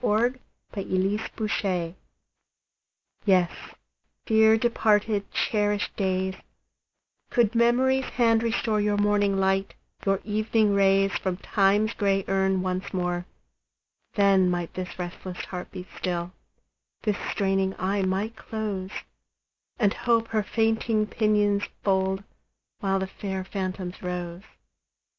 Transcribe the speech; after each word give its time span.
DEPARTED 0.01 1.29
DAYS 1.37 1.93
YES, 3.23 3.51
dear 4.25 4.57
departed, 4.57 5.31
cherished 5.31 5.95
days, 5.95 6.33
Could 7.29 7.53
Memory's 7.53 8.05
hand 8.05 8.41
restore 8.41 8.81
Your 8.81 8.97
morning 8.97 9.39
light, 9.39 9.75
your 10.03 10.19
evening 10.23 10.73
rays, 10.73 11.15
From 11.19 11.37
Time's 11.37 11.93
gray 11.93 12.25
urn 12.27 12.63
once 12.63 12.91
more, 12.95 13.27
Then 14.15 14.49
might 14.49 14.73
this 14.73 14.97
restless 14.97 15.45
heart 15.45 15.69
be 15.69 15.85
still, 15.95 16.31
This 17.03 17.17
straining 17.29 17.75
eye 17.77 18.01
might 18.01 18.35
close, 18.35 18.89
And 19.77 19.93
Hope 19.93 20.29
her 20.29 20.41
fainting 20.41 21.05
pinions 21.05 21.65
fold, 21.83 22.23
While 22.79 22.97
the 22.97 23.05
fair 23.05 23.43
phantoms 23.43 24.01
rose. 24.01 24.41